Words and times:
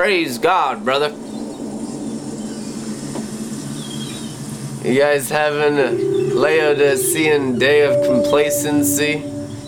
Praise 0.00 0.38
God, 0.38 0.82
brother. 0.82 1.10
You 4.82 4.98
guys 4.98 5.28
having 5.28 5.76
a 5.78 5.90
Laodicean 6.34 7.58
day 7.58 7.82
of 7.82 8.06
complacency 8.06 9.22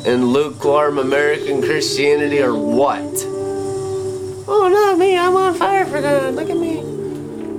and 0.06 0.32
lukewarm 0.32 0.96
American 0.96 1.60
Christianity 1.60 2.40
or 2.40 2.54
what? 2.54 3.02
Oh, 4.48 4.70
not 4.72 4.96
me. 4.96 5.18
I'm 5.18 5.36
on 5.36 5.52
fire 5.52 5.84
for 5.84 6.00
God. 6.00 6.34
Look 6.34 6.48
at 6.48 6.56
me. 6.56 6.78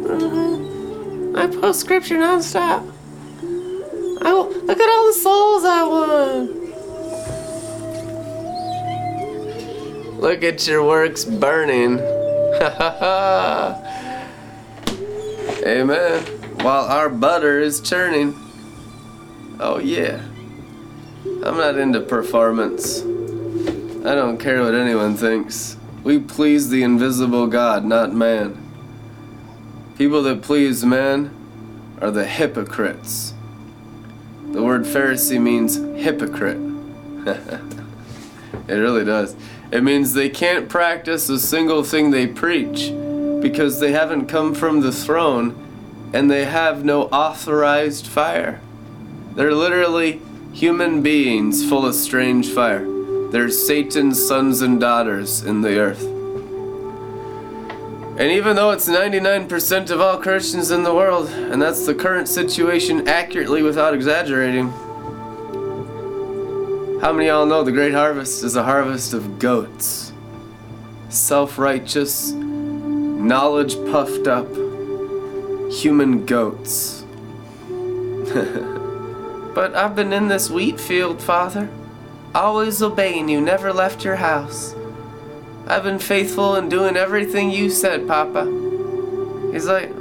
Uh-huh. 0.09 1.39
I 1.39 1.45
post 1.45 1.79
scripture 1.79 2.17
nonstop. 2.17 2.91
I, 4.23 4.31
look 4.33 4.79
at 4.79 4.89
all 4.89 5.05
the 5.05 5.13
souls 5.13 5.63
I 5.63 5.83
won. 10.09 10.19
Look 10.19 10.43
at 10.43 10.67
your 10.67 10.83
works 10.83 11.23
burning. 11.23 12.22
Amen. 15.65 16.23
While 16.61 16.85
our 16.85 17.09
butter 17.09 17.59
is 17.59 17.81
churning. 17.81 18.35
Oh, 19.59 19.79
yeah. 19.79 20.21
I'm 21.25 21.57
not 21.57 21.77
into 21.77 22.01
performance. 22.01 23.01
I 23.01 24.13
don't 24.13 24.37
care 24.37 24.61
what 24.61 24.75
anyone 24.75 25.15
thinks. 25.15 25.77
We 26.03 26.19
please 26.19 26.69
the 26.69 26.83
invisible 26.83 27.47
God, 27.47 27.85
not 27.85 28.13
man. 28.13 28.59
People 29.97 30.21
that 30.23 30.41
please 30.41 30.85
man 30.85 31.33
are 32.01 32.11
the 32.11 32.25
hypocrites. 32.25 33.33
The 34.51 34.61
word 34.61 34.83
Pharisee 34.83 35.41
means 35.41 35.77
hypocrite. 35.77 36.59
it 38.67 38.75
really 38.75 39.05
does. 39.05 39.35
It 39.73 39.83
means 39.83 40.13
they 40.13 40.29
can't 40.29 40.69
practice 40.69 41.27
a 41.29 41.39
single 41.39 41.83
thing 41.83 42.11
they 42.11 42.27
preach 42.27 42.91
because 43.41 43.79
they 43.79 43.91
haven't 43.91 44.27
come 44.27 44.53
from 44.53 44.81
the 44.81 44.91
throne 44.91 46.11
and 46.13 46.29
they 46.29 46.45
have 46.45 46.85
no 46.85 47.05
authorized 47.05 48.05
fire. 48.05 48.61
They're 49.33 49.55
literally 49.55 50.21
human 50.51 51.01
beings 51.01 51.67
full 51.67 51.87
of 51.87 51.95
strange 51.95 52.51
fire. 52.51 52.85
They're 53.31 53.49
Satan's 53.49 54.23
sons 54.23 54.61
and 54.61 54.79
daughters 54.79 55.43
in 55.43 55.61
the 55.61 55.79
earth. 55.79 56.03
And 58.19 58.29
even 58.29 58.55
though 58.55 58.69
it's 58.69 58.87
99% 58.87 59.89
of 59.89 59.99
all 59.99 60.19
Christians 60.19 60.69
in 60.69 60.83
the 60.83 60.93
world, 60.93 61.29
and 61.29 61.59
that's 61.59 61.87
the 61.87 61.95
current 61.95 62.27
situation 62.27 63.07
accurately 63.07 63.63
without 63.63 63.95
exaggerating, 63.95 64.71
how 67.03 67.11
many 67.11 67.27
of 67.27 67.35
y'all 67.35 67.45
know 67.45 67.63
the 67.63 67.71
great 67.73 67.93
harvest 67.93 68.45
is 68.45 68.55
a 68.55 68.63
harvest 68.63 69.13
of 69.13 69.37
goats? 69.37 70.13
Self 71.09 71.57
righteous, 71.57 72.31
knowledge 72.31 73.75
puffed 73.91 74.25
up, 74.25 74.47
human 75.69 76.25
goats. 76.25 77.03
but 79.53 79.75
I've 79.75 79.97
been 79.97 80.13
in 80.13 80.29
this 80.29 80.49
wheat 80.49 80.79
field, 80.79 81.21
Father, 81.21 81.69
always 82.33 82.81
obeying 82.81 83.27
you, 83.27 83.41
never 83.41 83.73
left 83.73 84.05
your 84.05 84.15
house. 84.15 84.73
I've 85.67 85.83
been 85.83 85.99
faithful 85.99 86.55
in 86.55 86.69
doing 86.69 86.95
everything 86.95 87.51
you 87.51 87.69
said, 87.69 88.07
Papa. 88.07 88.45
He's 89.51 89.65
like, 89.65 89.93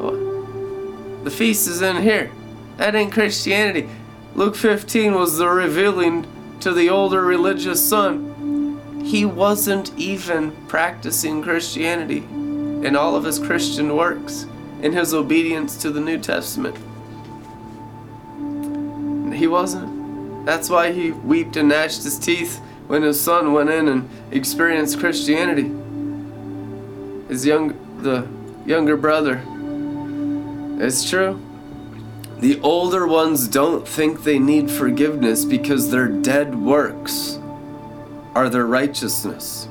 the 1.25 1.33
feast 1.37 1.67
is 1.67 1.83
in 1.83 2.01
here. 2.01 2.31
That 2.77 2.95
ain't 2.95 3.13
Christianity. 3.13 3.89
Luke 4.37 4.55
15 4.55 5.15
was 5.15 5.37
the 5.37 5.49
revealing 5.49 6.32
to 6.63 6.73
the 6.73 6.89
older 6.89 7.23
religious 7.23 7.85
son. 7.85 9.03
He 9.05 9.25
wasn't 9.25 9.93
even 9.97 10.53
practicing 10.69 11.43
Christianity 11.43 12.19
in 12.19 12.95
all 12.95 13.17
of 13.17 13.25
his 13.25 13.41
Christian 13.41 13.97
works, 13.97 14.47
in 14.81 14.93
his 14.93 15.13
obedience 15.13 15.77
to 15.79 15.91
the 15.91 16.01
New 16.01 16.19
Testament. 16.19 16.77
He 19.35 19.49
wasn't. 19.49 20.47
That's 20.47 20.71
why 20.71 20.93
he 20.93 21.11
wept 21.11 21.57
and 21.57 21.69
gnashed 21.69 22.05
his 22.05 22.17
teeth 22.17 22.61
when 22.87 23.03
his 23.03 23.21
son 23.21 23.53
went 23.53 23.71
in 23.71 23.89
and 23.89 24.09
experienced 24.31 25.01
Christianity. 25.01 25.71
His 27.29 27.45
young, 27.45 27.75
the 28.03 28.29
younger 28.71 28.97
brother. 28.97 29.43
It's 30.79 31.09
true. 31.09 31.41
The 32.43 32.61
older 32.63 33.07
ones 33.07 33.47
don't 33.47 33.87
think 33.87 34.25
they 34.25 34.41
need 34.41 34.69
forgiveness 34.69 35.45
because 35.45 35.93
their 35.93 36.09
dead 36.09 36.57
works 36.57 37.39
are 38.35 38.49
their 38.49 38.67
righteousness. 38.67 39.69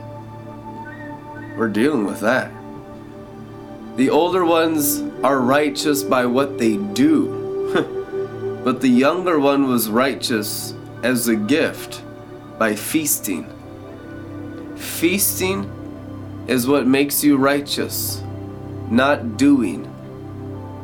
We're 1.58 1.68
dealing 1.68 2.06
with 2.06 2.22
that. 2.22 2.50
The 3.98 4.10
older 4.10 4.46
ones 4.46 5.02
are 5.22 5.42
righteous 5.42 6.02
by 6.02 6.26
what 6.26 6.60
they 6.60 6.78
do, 6.78 8.62
but 8.64 8.80
the 8.80 8.88
younger 8.88 9.38
one 9.38 9.68
was 9.68 9.90
righteous 9.90 10.74
as 11.04 11.28
a 11.28 11.36
gift 11.36 12.02
by 12.58 12.74
feasting. 12.74 13.54
Feasting 14.78 16.46
is 16.48 16.68
what 16.68 16.88
makes 16.88 17.22
you 17.22 17.36
righteous, 17.36 18.24
not 18.90 19.36
doing. 19.36 19.91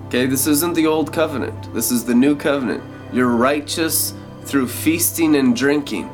Okay, 0.07 0.25
this 0.25 0.47
isn't 0.47 0.73
the 0.73 0.88
old 0.88 1.12
covenant. 1.12 1.73
This 1.73 1.91
is 1.91 2.06
the 2.06 2.16
new 2.16 2.34
covenant. 2.34 2.81
You're 3.12 3.28
righteous 3.28 4.13
through 4.45 4.69
feasting 4.69 5.35
and 5.35 5.53
drinking. 5.53 6.09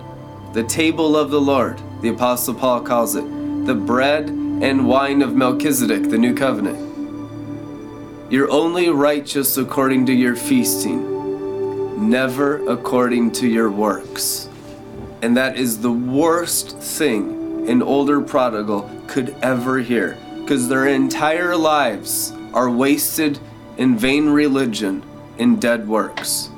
The 0.53 0.63
table 0.63 1.15
of 1.15 1.29
the 1.29 1.39
Lord, 1.39 1.79
the 2.01 2.09
Apostle 2.09 2.55
Paul 2.55 2.81
calls 2.81 3.15
it. 3.15 3.21
The 3.67 3.75
bread 3.75 4.29
and 4.29 4.87
wine 4.87 5.21
of 5.21 5.35
Melchizedek, 5.35 6.09
the 6.09 6.17
new 6.17 6.33
covenant. 6.33 8.31
You're 8.31 8.49
only 8.49 8.89
righteous 8.89 9.57
according 9.57 10.07
to 10.07 10.13
your 10.13 10.35
feasting, 10.35 12.09
never 12.09 12.67
according 12.67 13.33
to 13.33 13.47
your 13.47 13.69
works. 13.69 14.49
And 15.21 15.37
that 15.37 15.55
is 15.55 15.81
the 15.81 15.91
worst 15.91 16.79
thing 16.79 17.69
an 17.69 17.83
older 17.83 18.21
prodigal 18.21 18.89
could 19.05 19.35
ever 19.43 19.77
hear, 19.77 20.17
because 20.39 20.67
their 20.67 20.87
entire 20.87 21.55
lives 21.55 22.33
are 22.55 22.71
wasted 22.71 23.39
in 23.77 23.97
vain 23.97 24.29
religion, 24.29 25.03
in 25.37 25.59
dead 25.59 25.87
works. 25.87 26.49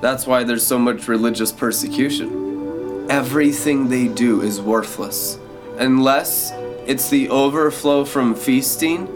That's 0.00 0.26
why 0.26 0.44
there's 0.44 0.66
so 0.66 0.78
much 0.78 1.08
religious 1.08 1.50
persecution. 1.50 3.06
Everything 3.10 3.88
they 3.88 4.08
do 4.08 4.42
is 4.42 4.60
worthless. 4.60 5.38
Unless 5.78 6.52
it's 6.86 7.08
the 7.08 7.28
overflow 7.30 8.04
from 8.04 8.34
feasting, 8.34 9.08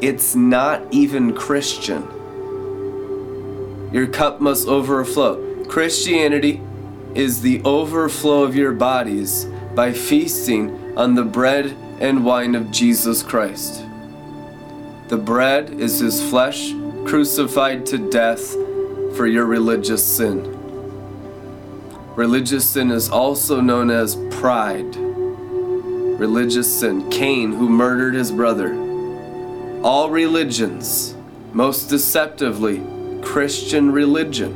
it's 0.00 0.34
not 0.34 0.82
even 0.90 1.34
Christian. 1.34 2.02
Your 3.92 4.06
cup 4.06 4.40
must 4.40 4.68
overflow. 4.68 5.64
Christianity 5.66 6.60
is 7.14 7.42
the 7.42 7.60
overflow 7.64 8.42
of 8.42 8.56
your 8.56 8.72
bodies 8.72 9.46
by 9.74 9.92
feasting 9.92 10.96
on 10.96 11.14
the 11.14 11.24
bread 11.24 11.76
and 12.00 12.24
wine 12.24 12.54
of 12.54 12.70
Jesus 12.70 13.22
Christ. 13.22 13.84
The 15.12 15.18
bread 15.18 15.78
is 15.78 15.98
his 15.98 16.26
flesh 16.30 16.72
crucified 17.04 17.84
to 17.84 17.98
death 17.98 18.54
for 19.14 19.26
your 19.26 19.44
religious 19.44 20.02
sin. 20.02 20.40
Religious 22.16 22.66
sin 22.66 22.90
is 22.90 23.10
also 23.10 23.60
known 23.60 23.90
as 23.90 24.16
pride. 24.30 24.96
Religious 24.96 26.80
sin. 26.80 27.10
Cain, 27.10 27.52
who 27.52 27.68
murdered 27.68 28.14
his 28.14 28.32
brother. 28.32 28.72
All 29.84 30.08
religions, 30.08 31.14
most 31.52 31.90
deceptively, 31.90 32.82
Christian 33.20 33.92
religion. 33.92 34.54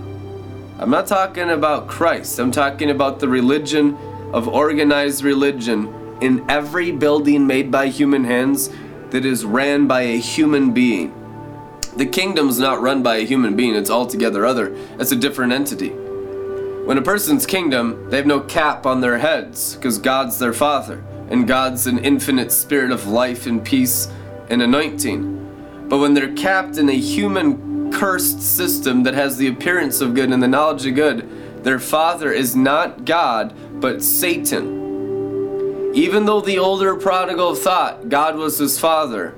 I'm 0.78 0.88
not 0.88 1.06
talking 1.06 1.50
about 1.50 1.86
Christ, 1.86 2.38
I'm 2.38 2.50
talking 2.50 2.88
about 2.88 3.20
the 3.20 3.28
religion 3.28 3.94
of 4.32 4.48
organized 4.48 5.22
religion 5.22 5.92
in 6.22 6.48
every 6.48 6.92
building 6.92 7.46
made 7.46 7.70
by 7.70 7.88
human 7.88 8.24
hands 8.24 8.70
that 9.10 9.24
is 9.24 9.44
ran 9.44 9.86
by 9.86 10.02
a 10.02 10.18
human 10.18 10.72
being. 10.72 11.12
The 11.96 12.06
kingdom's 12.06 12.58
not 12.58 12.82
run 12.82 13.02
by 13.02 13.16
a 13.16 13.26
human 13.26 13.56
being, 13.56 13.74
it's 13.74 13.90
altogether 13.90 14.44
other. 14.44 14.74
It's 14.98 15.12
a 15.12 15.16
different 15.16 15.52
entity. 15.52 15.90
When 15.90 16.98
a 16.98 17.02
person's 17.02 17.46
kingdom, 17.46 18.10
they 18.10 18.16
have 18.16 18.26
no 18.26 18.40
cap 18.40 18.86
on 18.86 19.00
their 19.00 19.18
heads 19.18 19.74
because 19.74 19.98
God's 19.98 20.38
their 20.38 20.52
father 20.52 21.02
and 21.30 21.48
God's 21.48 21.86
an 21.86 21.98
infinite 21.98 22.52
spirit 22.52 22.90
of 22.90 23.08
life 23.08 23.46
and 23.46 23.64
peace 23.64 24.08
and 24.50 24.62
anointing. 24.62 25.86
But 25.88 25.98
when 25.98 26.14
they're 26.14 26.34
capped 26.34 26.78
in 26.78 26.88
a 26.88 26.96
human 26.96 27.90
cursed 27.92 28.40
system 28.40 29.02
that 29.04 29.14
has 29.14 29.36
the 29.36 29.48
appearance 29.48 30.00
of 30.00 30.14
good 30.14 30.30
and 30.30 30.42
the 30.42 30.48
knowledge 30.48 30.86
of 30.86 30.94
good, 30.94 31.64
their 31.64 31.78
father 31.80 32.30
is 32.30 32.54
not 32.54 33.04
God, 33.04 33.52
but 33.80 34.02
Satan. 34.02 34.85
Even 35.96 36.26
though 36.26 36.42
the 36.42 36.58
older 36.58 36.94
prodigal 36.94 37.54
thought 37.54 38.10
God 38.10 38.36
was 38.36 38.58
his 38.58 38.78
father, 38.78 39.34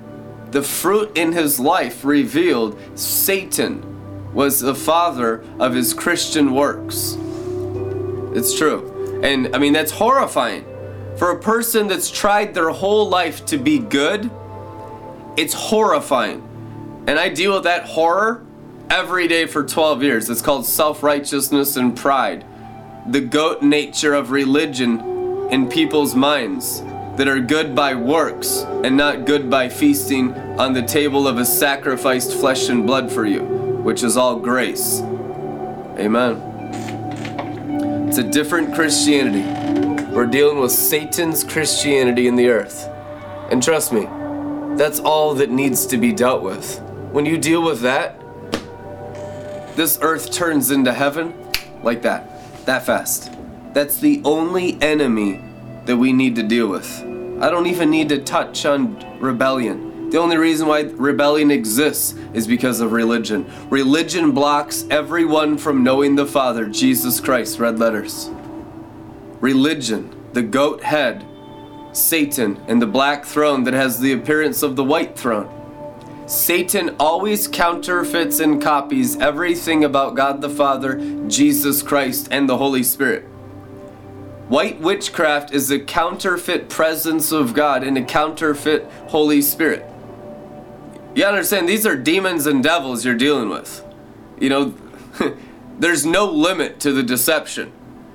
the 0.51 0.63
fruit 0.63 1.17
in 1.17 1.33
his 1.33 1.61
life 1.61 2.05
revealed 2.05 2.81
Satan 2.99 4.35
was 4.35 4.61
the 4.61 4.75
father 4.75 5.45
of 5.61 5.75
his 5.75 5.95
Christian 5.95 6.53
works. 6.53 7.17
It's 8.35 8.59
true. 8.59 9.21
And 9.23 9.55
I 9.55 9.59
mean, 9.59 9.73
that's 9.73 9.93
horrifying. 9.93 10.65
For 11.17 11.31
a 11.31 11.41
person 11.41 11.89
that's 11.89 12.11
tried 12.11 12.55
their 12.55 12.71
whole 12.71 13.09
life 13.09 13.47
to 13.47 13.59
be 13.59 13.79
good 13.79 14.31
It's 15.37 15.55
horrifying. 15.55 16.43
And 17.07 17.19
I 17.19 17.29
deal 17.29 17.55
with 17.55 17.65
that 17.65 17.85
horror 17.85 18.45
every 18.91 19.29
day 19.29 19.47
for 19.47 19.65
12 19.65 20.03
years. 20.03 20.29
It's 20.31 20.43
called 20.43 20.67
self 20.67 21.05
righteousness 21.05 21.77
and 21.77 21.97
pride. 21.97 22.45
The 23.07 23.21
goat 23.21 23.63
nature 23.63 24.15
of 24.15 24.33
religion 24.33 25.18
in 25.51 25.69
people's 25.69 26.15
minds 26.15 26.83
that 27.17 27.27
are 27.27 27.41
good 27.41 27.75
by 27.75 27.95
works 27.95 28.65
and 28.85 28.97
not 28.97 29.25
good 29.25 29.51
by 29.51 29.69
feasting 29.69 30.33
on 30.59 30.73
the 30.73 30.83
table 30.83 31.27
of 31.27 31.39
a 31.39 31.45
sacrificed 31.45 32.33
flesh 32.35 32.69
and 32.69 32.87
blood 32.87 33.11
for 33.11 33.27
you, 33.27 33.43
which 33.83 34.03
is 34.03 34.17
all 34.17 34.39
grace. 34.39 35.01
Amen. 35.99 36.37
It's 38.09 38.19
a 38.19 38.23
different 38.23 38.75
Christianity. 38.75 39.43
We're 40.15 40.27
dealing 40.27 40.61
with 40.61 40.73
Satan's 40.73 41.43
Christianity 41.45 42.29
in 42.29 42.37
the 42.37 42.49
earth. 42.49 42.89
And 43.51 43.63
trust 43.63 43.93
me, 43.93 44.07
that's 44.77 45.01
all 45.01 45.35
that 45.35 45.51
needs 45.51 45.87
to 45.87 45.97
be 45.97 46.13
dealt 46.13 46.43
with. 46.43 46.81
When 47.11 47.27
you 47.27 47.39
deal 47.39 47.63
with 47.63 47.81
that, 47.81 48.21
this 49.77 49.99
earth 50.03 50.31
turns 50.31 50.71
into 50.71 50.93
heaven 50.93 51.35
like 51.83 52.03
that, 52.03 52.29
that 52.67 52.85
fast. 52.85 53.33
That's 53.73 53.99
the 53.99 54.21
only 54.25 54.81
enemy 54.83 55.41
that 55.85 55.97
we 55.97 56.13
need 56.13 56.37
to 56.37 56.43
deal 56.43 56.69
with. 56.69 57.03
I 57.41 57.51
don't 57.51 57.67
even 57.67 57.91
need 57.91 58.09
to 58.09 58.23
touch 58.23 58.67
on 58.67 58.99
rebellion. 59.21 60.11
The 60.11 60.19
only 60.19 60.39
reason 60.39 60.67
why 60.67 60.81
rebellion 60.81 61.51
exists 61.51 62.15
is 62.33 62.47
because 62.47 62.81
of 62.81 62.93
religion. 62.93 63.51
Religion 63.69 64.33
blocks 64.33 64.87
everyone 64.91 65.59
from 65.59 65.85
knowing 65.85 66.17
the 66.17 66.27
Father, 66.27 66.67
Jesus 66.67 67.21
Christ, 67.21 67.59
red 67.59 67.79
letters. 67.79 68.31
Religion, 69.41 70.15
the 70.33 70.43
goat 70.43 70.83
head, 70.83 71.27
Satan, 71.93 72.59
and 72.69 72.81
the 72.81 72.87
black 72.87 73.25
throne 73.25 73.65
that 73.65 73.75
has 73.75 74.01
the 74.01 74.13
appearance 74.13 74.63
of 74.63 74.77
the 74.77 74.85
white 74.85 75.17
throne. 75.17 75.55
Satan 76.27 76.97
always 76.99 77.47
counterfeits 77.47 78.41
and 78.41 78.61
copies 78.63 79.17
everything 79.19 79.85
about 79.85 80.15
God 80.15 80.41
the 80.41 80.51
Father, 80.51 80.99
Jesus 81.29 81.83
Christ, 81.83 82.29
and 82.31 82.49
the 82.49 82.57
Holy 82.57 82.83
Spirit. 82.83 83.27
White 84.49 84.81
witchcraft 84.81 85.53
is 85.53 85.71
a 85.71 85.79
counterfeit 85.79 86.71
presence 86.71 87.33
of 87.33 87.53
God 87.53 87.85
and 87.85 87.99
a 87.99 88.03
counterfeit 88.03 88.85
Holy 89.09 89.43
Spirit. 89.43 89.85
You 91.15 91.25
understand, 91.27 91.69
these 91.69 91.87
are 91.87 91.97
demons 91.97 92.47
and 92.47 92.63
devils 92.63 93.05
you're 93.05 93.15
dealing 93.15 93.51
with. 93.51 93.85
You 94.41 94.49
know, 94.49 94.75
there's 95.79 96.07
no 96.07 96.25
limit 96.25 96.81
to 96.81 96.93
the 96.93 97.03
deception, 97.03 97.73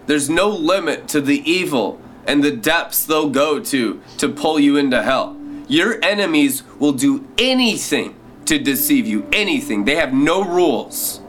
there's 0.07 0.27
no 0.27 0.49
limit 0.49 1.07
to 1.09 1.21
the 1.21 1.47
evil 1.49 2.01
and 2.25 2.43
the 2.43 2.51
depths 2.51 3.05
they'll 3.05 3.29
go 3.29 3.59
to 3.59 4.01
to 4.17 4.29
pull 4.29 4.59
you 4.59 4.77
into 4.77 5.03
hell. 5.03 5.37
Your 5.67 6.03
enemies 6.03 6.63
will 6.79 6.93
do 6.93 7.27
anything 7.37 8.15
to 8.45 8.57
deceive 8.57 9.05
you, 9.05 9.27
anything. 9.31 9.85
They 9.85 9.95
have 9.95 10.13
no 10.13 10.43
rules. 10.43 11.19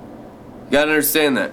You 0.67 0.71
gotta 0.71 0.93
understand 0.93 1.37
that. 1.37 1.53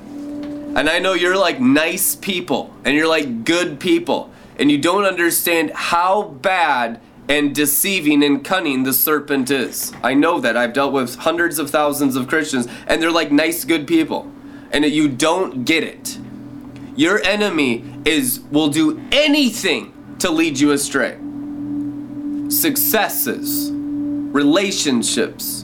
And 0.73 0.89
I 0.89 0.99
know 0.99 1.13
you're 1.13 1.37
like 1.37 1.59
nice 1.59 2.15
people 2.15 2.73
and 2.85 2.95
you're 2.95 3.07
like 3.07 3.43
good 3.43 3.79
people 3.79 4.31
and 4.57 4.71
you 4.71 4.77
don't 4.77 5.03
understand 5.03 5.71
how 5.71 6.23
bad 6.23 7.01
and 7.27 7.53
deceiving 7.53 8.23
and 8.23 8.43
cunning 8.43 8.83
the 8.83 8.93
serpent 8.93 9.51
is. 9.51 9.91
I 10.01 10.13
know 10.13 10.39
that. 10.39 10.55
I've 10.55 10.73
dealt 10.73 10.93
with 10.93 11.15
hundreds 11.15 11.59
of 11.59 11.69
thousands 11.69 12.15
of 12.15 12.27
Christians 12.27 12.67
and 12.87 13.01
they're 13.01 13.11
like 13.11 13.31
nice, 13.31 13.65
good 13.65 13.85
people. 13.85 14.31
And 14.71 14.85
you 14.85 15.09
don't 15.09 15.65
get 15.65 15.83
it. 15.83 16.17
Your 16.95 17.21
enemy 17.23 17.83
is 18.05 18.39
will 18.51 18.69
do 18.69 19.01
anything 19.11 19.93
to 20.19 20.31
lead 20.31 20.59
you 20.59 20.71
astray. 20.71 21.17
Successes, 22.49 23.71
relationships, 23.71 25.60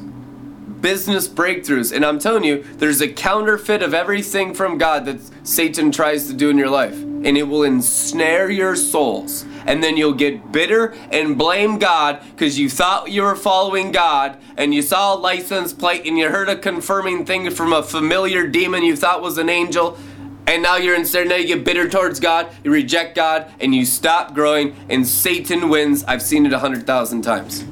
business 0.82 1.28
breakthroughs. 1.28 1.96
And 1.96 2.06
I'm 2.06 2.20
telling 2.20 2.44
you, 2.44 2.64
there's 2.78 3.02
a 3.02 3.08
counterfeit 3.08 3.82
of 3.82 3.94
everything 3.94 4.54
from 4.54 4.78
God 4.78 5.06
that 5.06 5.20
Satan 5.46 5.92
tries 5.92 6.28
to 6.28 6.34
do 6.34 6.50
in 6.50 6.58
your 6.58 6.70
life. 6.70 6.94
And 6.94 7.38
it 7.38 7.44
will 7.44 7.64
ensnare 7.64 8.50
your 8.50 8.76
souls. 8.76 9.46
And 9.66 9.84
then 9.84 9.98
you'll 9.98 10.14
get 10.14 10.52
bitter 10.52 10.94
and 11.12 11.38
blame 11.38 11.78
God 11.78 12.22
because 12.32 12.58
you 12.58 12.70
thought 12.70 13.12
you 13.12 13.24
were 13.24 13.36
following 13.36 13.92
God 13.92 14.38
and 14.56 14.74
you 14.74 14.82
saw 14.82 15.16
a 15.16 15.18
license 15.18 15.74
plate 15.74 16.06
and 16.06 16.18
you 16.18 16.30
heard 16.30 16.48
a 16.48 16.56
confirming 16.56 17.26
thing 17.26 17.50
from 17.52 17.74
a 17.74 17.84
familiar 17.84 18.48
demon 18.48 18.84
you 18.84 18.96
thought 18.96 19.22
was 19.22 19.38
an 19.38 19.50
angel. 19.50 19.98
And 20.48 20.64
now 20.64 20.78
you're 20.78 20.96
instead, 20.96 21.28
now 21.28 21.36
you 21.36 21.48
get 21.48 21.66
bitter 21.66 21.90
towards 21.90 22.22
God, 22.22 22.48
you 22.64 22.72
reject 22.72 23.16
God, 23.16 23.52
and 23.60 23.76
you 23.76 23.84
stop 23.84 24.34
growing, 24.34 24.78
and 24.90 25.06
Satan 25.06 25.68
wins. 25.68 26.06
I've 26.06 26.22
seen 26.22 26.46
it 26.46 26.54
a 26.54 26.60
hundred 26.60 26.88
thousand 26.88 27.24
times. 27.24 27.66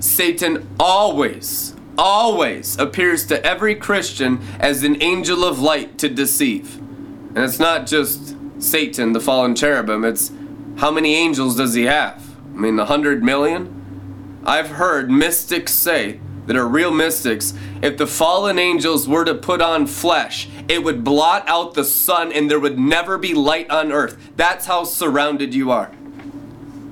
Satan 0.00 0.66
always 0.80 1.74
always 1.98 2.78
appears 2.78 3.26
to 3.26 3.44
every 3.44 3.74
Christian 3.74 4.40
as 4.60 4.84
an 4.84 5.02
angel 5.02 5.44
of 5.44 5.58
light 5.58 5.98
to 5.98 6.08
deceive. 6.08 6.78
And 6.78 7.38
it's 7.38 7.58
not 7.58 7.86
just 7.86 8.36
Satan, 8.58 9.12
the 9.12 9.20
fallen 9.20 9.54
cherubim, 9.54 10.04
it's 10.04 10.32
how 10.76 10.90
many 10.90 11.14
angels 11.14 11.56
does 11.56 11.74
he 11.74 11.84
have? 11.84 12.24
I 12.54 12.56
mean, 12.56 12.78
a 12.78 12.84
hundred 12.84 13.22
million? 13.22 14.40
I've 14.46 14.70
heard 14.70 15.10
mystics 15.10 15.74
say 15.74 16.20
that 16.46 16.56
are 16.56 16.66
real 16.66 16.90
mystics, 16.90 17.52
if 17.82 17.98
the 17.98 18.06
fallen 18.06 18.58
angels 18.58 19.06
were 19.06 19.24
to 19.24 19.34
put 19.34 19.60
on 19.60 19.86
flesh, 19.86 20.48
it 20.66 20.82
would 20.82 21.04
blot 21.04 21.46
out 21.46 21.74
the 21.74 21.84
sun 21.84 22.32
and 22.32 22.50
there 22.50 22.58
would 22.58 22.78
never 22.78 23.18
be 23.18 23.34
light 23.34 23.68
on 23.70 23.92
earth. 23.92 24.16
That's 24.36 24.64
how 24.64 24.84
surrounded 24.84 25.54
you 25.54 25.70
are. 25.70 25.92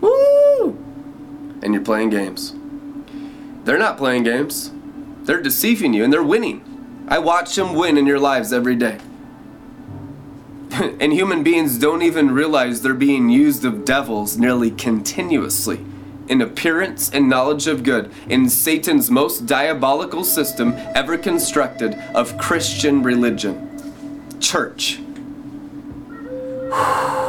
Woo! 0.02 0.78
And 1.62 1.72
you're 1.72 1.82
playing 1.82 2.10
games. 2.10 2.54
They're 3.64 3.78
not 3.78 3.96
playing 3.96 4.24
games. 4.24 4.72
They're 5.26 5.42
deceiving 5.42 5.92
you 5.92 6.04
and 6.04 6.12
they're 6.12 6.22
winning. 6.22 6.62
I 7.08 7.18
watch 7.18 7.54
them 7.54 7.74
win 7.74 7.98
in 7.98 8.06
your 8.06 8.20
lives 8.20 8.52
every 8.52 8.76
day. 8.76 8.98
and 11.00 11.12
human 11.12 11.42
beings 11.42 11.78
don't 11.78 12.02
even 12.02 12.30
realize 12.30 12.82
they're 12.82 12.94
being 12.94 13.28
used 13.28 13.64
of 13.64 13.84
devils 13.84 14.38
nearly 14.38 14.70
continuously 14.70 15.84
in 16.28 16.40
appearance 16.40 17.10
and 17.10 17.28
knowledge 17.28 17.66
of 17.66 17.82
good 17.82 18.10
in 18.28 18.48
Satan's 18.48 19.10
most 19.10 19.46
diabolical 19.46 20.24
system 20.24 20.74
ever 20.94 21.18
constructed 21.18 21.94
of 22.14 22.38
Christian 22.38 23.02
religion. 23.02 24.38
Church. 24.40 25.00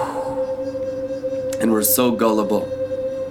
And 1.59 1.71
we're 1.71 1.81
so 1.81 2.11
gullible. 2.11 2.69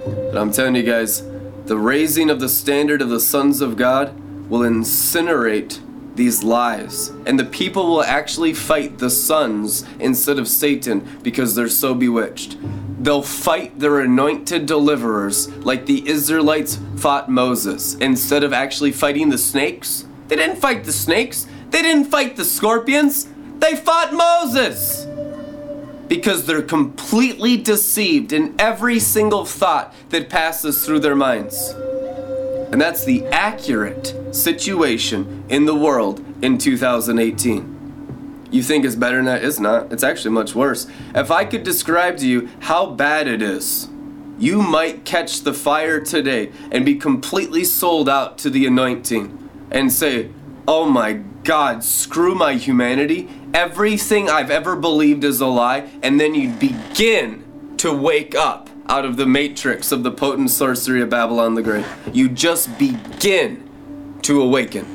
But 0.05 0.37
I'm 0.37 0.51
telling 0.51 0.75
you 0.75 0.83
guys, 0.83 1.23
the 1.65 1.77
raising 1.77 2.29
of 2.29 2.41
the 2.41 2.49
standard 2.49 3.01
of 3.01 3.07
the 3.07 3.21
sons 3.21 3.61
of 3.61 3.77
God 3.77 4.13
will 4.49 4.61
incinerate 4.61 5.79
these 6.17 6.43
lies. 6.43 7.09
And 7.25 7.39
the 7.39 7.45
people 7.45 7.87
will 7.87 8.03
actually 8.03 8.53
fight 8.53 8.97
the 8.97 9.09
sons 9.09 9.85
instead 9.99 10.39
of 10.39 10.47
Satan 10.47 11.19
because 11.23 11.55
they're 11.55 11.69
so 11.69 11.93
bewitched. 11.93 12.57
They'll 12.99 13.21
fight 13.21 13.79
their 13.79 13.99
anointed 13.99 14.65
deliverers 14.65 15.49
like 15.57 15.85
the 15.85 16.07
Israelites 16.09 16.79
fought 16.97 17.29
Moses 17.29 17.95
instead 17.95 18.43
of 18.43 18.51
actually 18.51 18.91
fighting 18.91 19.29
the 19.29 19.37
snakes. 19.37 20.05
They 20.27 20.35
didn't 20.35 20.57
fight 20.57 20.83
the 20.83 20.91
snakes, 20.91 21.47
they 21.69 21.81
didn't 21.81 22.05
fight 22.05 22.35
the 22.35 22.43
scorpions, 22.43 23.27
they 23.59 23.75
fought 23.75 24.13
Moses. 24.13 25.05
Because 26.07 26.45
they're 26.45 26.61
completely 26.61 27.57
deceived 27.57 28.33
in 28.33 28.55
every 28.57 28.99
single 28.99 29.45
thought 29.45 29.93
that 30.09 30.29
passes 30.29 30.85
through 30.85 30.99
their 30.99 31.15
minds. 31.15 31.73
And 32.71 32.81
that's 32.81 33.05
the 33.05 33.25
accurate 33.27 34.13
situation 34.35 35.45
in 35.49 35.65
the 35.65 35.75
world 35.75 36.23
in 36.41 36.57
2018. 36.57 38.47
You 38.49 38.63
think 38.63 38.85
it's 38.85 38.95
better 38.95 39.17
than 39.17 39.25
that? 39.25 39.43
It's 39.43 39.59
not. 39.59 39.91
It's 39.91 40.03
actually 40.03 40.31
much 40.31 40.55
worse. 40.55 40.87
If 41.13 41.31
I 41.31 41.45
could 41.45 41.63
describe 41.63 42.17
to 42.17 42.27
you 42.27 42.49
how 42.61 42.85
bad 42.87 43.27
it 43.27 43.41
is, 43.41 43.89
you 44.39 44.61
might 44.61 45.03
catch 45.03 45.41
the 45.41 45.53
fire 45.53 45.99
today 45.99 46.51
and 46.71 46.85
be 46.85 46.95
completely 46.95 47.63
sold 47.63 48.07
out 48.07 48.37
to 48.39 48.49
the 48.49 48.65
anointing 48.65 49.49
and 49.71 49.91
say, 49.91 50.29
Oh 50.67 50.89
my 50.89 51.13
God, 51.43 51.83
screw 51.83 52.35
my 52.35 52.53
humanity. 52.55 53.29
Everything 53.53 54.29
I've 54.29 54.51
ever 54.51 54.75
believed 54.75 55.23
is 55.23 55.39
a 55.39 55.47
lie. 55.47 55.89
And 56.03 56.19
then 56.19 56.35
you 56.35 56.49
begin 56.49 57.75
to 57.77 57.93
wake 57.93 58.35
up 58.35 58.69
out 58.89 59.05
of 59.05 59.17
the 59.17 59.25
matrix 59.25 59.91
of 59.91 60.03
the 60.03 60.11
potent 60.11 60.49
sorcery 60.49 61.01
of 61.01 61.09
Babylon 61.09 61.55
the 61.55 61.61
Great. 61.61 61.85
You 62.13 62.29
just 62.29 62.77
begin 62.77 63.69
to 64.21 64.41
awaken. 64.41 64.85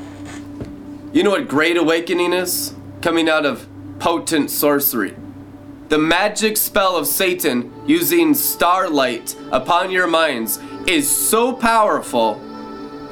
You 1.13 1.23
know 1.23 1.31
what 1.31 1.49
great 1.49 1.77
awakening 1.77 2.33
is? 2.33 2.75
Coming 3.03 3.29
out 3.29 3.45
of 3.45 3.69
potent 3.99 4.51
sorcery. 4.51 5.15
The 5.89 5.99
magic 5.99 6.57
spell 6.57 6.97
of 6.97 7.07
Satan 7.07 7.71
using 7.87 8.33
starlight 8.33 9.37
upon 9.51 9.91
your 9.91 10.07
minds 10.07 10.59
is 10.87 11.11
so 11.11 11.53
powerful 11.53 12.41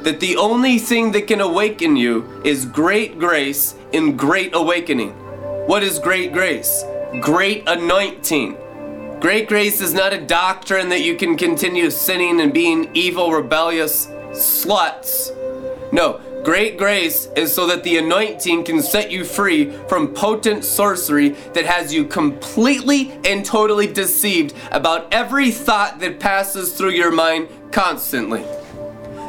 that 0.01 0.19
the 0.19 0.35
only 0.35 0.79
thing 0.79 1.11
that 1.11 1.27
can 1.27 1.41
awaken 1.41 1.95
you 1.95 2.41
is 2.43 2.65
great 2.65 3.19
grace 3.19 3.75
in 3.91 4.17
great 4.17 4.55
awakening. 4.55 5.11
What 5.67 5.83
is 5.83 5.99
great 5.99 6.33
grace? 6.33 6.83
Great 7.19 7.67
anointing. 7.67 8.57
Great 9.21 9.47
grace 9.47 9.81
is 9.81 9.93
not 9.93 10.13
a 10.13 10.19
doctrine 10.19 10.89
that 10.89 11.01
you 11.01 11.15
can 11.15 11.37
continue 11.37 11.91
sinning 11.91 12.41
and 12.41 12.51
being 12.51 12.89
evil, 12.95 13.31
rebellious. 13.31 14.07
sluts. 14.31 15.29
No, 15.93 16.19
great 16.43 16.75
grace 16.75 17.27
is 17.35 17.53
so 17.53 17.67
that 17.67 17.83
the 17.83 17.97
anointing 17.97 18.63
can 18.63 18.81
set 18.81 19.11
you 19.11 19.23
free 19.23 19.69
from 19.87 20.15
potent 20.15 20.65
sorcery 20.65 21.29
that 21.53 21.65
has 21.65 21.93
you 21.93 22.03
completely 22.03 23.11
and 23.23 23.45
totally 23.45 23.85
deceived 23.85 24.55
about 24.71 25.13
every 25.13 25.51
thought 25.51 25.99
that 25.99 26.19
passes 26.19 26.73
through 26.73 26.89
your 26.89 27.11
mind 27.11 27.47
constantly. 27.71 28.41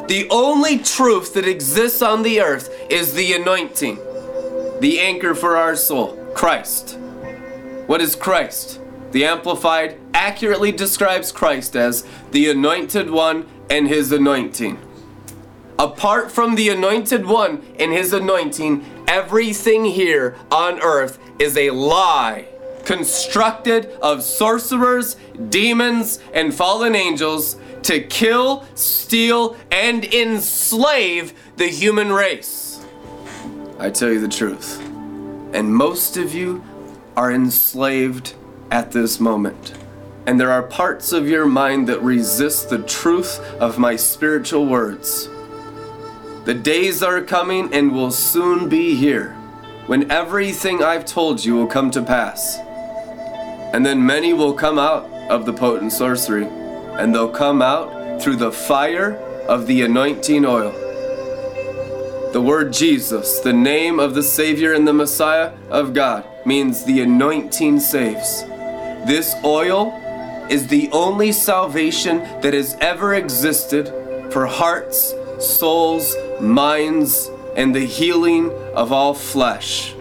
The 0.07 0.27
only 0.31 0.79
truth 0.79 1.35
that 1.35 1.47
exists 1.47 2.01
on 2.01 2.23
the 2.23 2.41
earth 2.41 2.75
is 2.89 3.13
the 3.13 3.33
anointing, 3.33 3.99
the 4.79 4.99
anchor 5.01 5.35
for 5.35 5.55
our 5.55 5.75
soul, 5.75 6.15
Christ. 6.33 6.97
What 7.85 8.01
is 8.01 8.15
Christ? 8.15 8.79
The 9.13 9.25
Amplified 9.25 9.99
accurately 10.13 10.71
describes 10.71 11.31
Christ 11.31 11.75
as 11.75 12.03
the 12.31 12.49
anointed 12.49 13.11
one 13.11 13.45
and 13.69 13.87
his 13.87 14.11
anointing. 14.11 14.79
Apart 15.77 16.31
from 16.31 16.55
the 16.55 16.69
anointed 16.69 17.25
one 17.25 17.63
and 17.79 17.91
his 17.91 18.11
anointing, 18.11 18.83
everything 19.07 19.85
here 19.85 20.35
on 20.51 20.81
earth 20.81 21.19
is 21.39 21.55
a 21.55 21.69
lie 21.69 22.47
constructed 22.85 23.85
of 24.01 24.23
sorcerers, 24.23 25.15
demons, 25.49 26.19
and 26.33 26.53
fallen 26.53 26.95
angels 26.95 27.55
to 27.83 28.01
kill, 28.01 28.65
steal, 28.75 29.55
and 29.71 30.05
enslave 30.05 31.33
the 31.57 31.67
human 31.67 32.11
race. 32.11 32.83
I 33.79 33.89
tell 33.89 34.11
you 34.11 34.19
the 34.19 34.27
truth. 34.27 34.81
And 35.53 35.73
most 35.73 36.17
of 36.17 36.33
you 36.33 36.63
are 37.15 37.31
enslaved 37.31 38.33
at 38.73 38.91
this 38.91 39.19
moment. 39.19 39.75
And 40.25 40.39
there 40.39 40.51
are 40.51 40.63
parts 40.63 41.13
of 41.13 41.29
your 41.29 41.45
mind 41.45 41.87
that 41.89 42.01
resist 42.01 42.69
the 42.69 42.81
truth 42.81 43.39
of 43.59 43.77
my 43.77 43.95
spiritual 43.95 44.65
words. 44.65 45.29
The 46.45 46.55
days 46.55 47.03
are 47.03 47.21
coming 47.21 47.71
and 47.71 47.91
will 47.91 48.09
soon 48.09 48.67
be 48.67 48.95
here 48.95 49.33
when 49.85 50.09
everything 50.09 50.81
I've 50.81 51.05
told 51.05 51.45
you 51.45 51.53
will 51.53 51.67
come 51.67 51.91
to 51.91 52.01
pass. 52.01 52.57
And 53.73 53.85
then 53.85 54.03
many 54.03 54.33
will 54.33 54.53
come 54.53 54.79
out 54.79 55.05
of 55.29 55.45
the 55.45 55.53
potent 55.53 55.91
sorcery, 55.91 56.47
and 56.47 57.13
they'll 57.13 57.29
come 57.29 57.61
out 57.61 58.21
through 58.21 58.37
the 58.37 58.51
fire 58.51 59.17
of 59.47 59.67
the 59.67 59.83
anointing 59.83 60.45
oil. 60.45 60.71
The 62.31 62.41
word 62.41 62.73
Jesus, 62.73 63.39
the 63.39 63.53
name 63.53 63.99
of 63.99 64.15
the 64.15 64.23
Savior 64.23 64.73
and 64.73 64.87
the 64.87 64.93
Messiah 64.93 65.51
of 65.69 65.93
God, 65.93 66.25
means 66.43 66.85
the 66.85 67.01
anointing 67.01 67.79
saves. 67.79 68.45
This 69.05 69.35
oil 69.43 69.99
is 70.49 70.67
the 70.67 70.89
only 70.91 71.31
salvation 71.31 72.19
that 72.41 72.53
has 72.53 72.75
ever 72.79 73.13
existed 73.13 73.87
for 74.31 74.45
hearts 74.45 75.13
souls, 75.39 76.15
minds, 76.39 77.29
and 77.55 77.75
the 77.75 77.85
healing 77.85 78.51
of 78.73 78.91
all 78.91 79.13
flesh. 79.13 79.93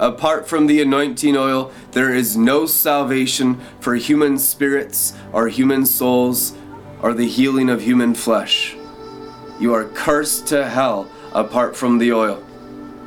Apart 0.00 0.48
from 0.48 0.66
the 0.66 0.80
anointing 0.80 1.36
oil, 1.36 1.72
there 1.92 2.14
is 2.14 2.36
no 2.36 2.66
salvation 2.66 3.60
for 3.80 3.94
human 3.94 4.38
spirits 4.38 5.14
or 5.32 5.48
human 5.48 5.86
souls 5.86 6.54
or 7.00 7.14
the 7.14 7.28
healing 7.28 7.68
of 7.68 7.82
human 7.82 8.14
flesh. 8.14 8.76
You 9.60 9.74
are 9.74 9.84
cursed 9.84 10.46
to 10.48 10.68
hell 10.68 11.08
apart 11.32 11.76
from 11.76 11.98
the 11.98 12.12
oil. 12.12 12.42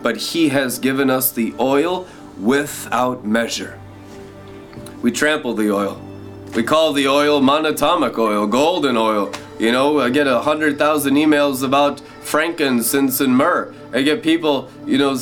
But 0.01 0.17
He 0.17 0.49
has 0.49 0.79
given 0.79 1.09
us 1.09 1.31
the 1.31 1.53
oil 1.59 2.07
without 2.39 3.25
measure. 3.25 3.80
We 5.01 5.11
trample 5.11 5.53
the 5.53 5.71
oil. 5.71 6.01
We 6.55 6.63
call 6.63 6.93
the 6.93 7.07
oil 7.07 7.41
monatomic 7.41 8.17
oil, 8.17 8.45
golden 8.45 8.97
oil, 8.97 9.31
you 9.61 9.71
know, 9.71 9.99
I 9.99 10.09
get 10.09 10.25
a 10.25 10.39
hundred 10.39 10.79
thousand 10.79 11.13
emails 11.13 11.61
about 11.61 11.99
frankincense 11.99 13.21
and 13.21 13.37
myrrh. 13.37 13.71
I 13.93 14.01
get 14.01 14.23
people, 14.23 14.71
you 14.87 14.97
know, 14.97 15.15